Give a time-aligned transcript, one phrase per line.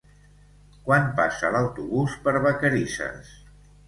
[0.85, 3.31] Quan passa l'autobús per Vacarisses?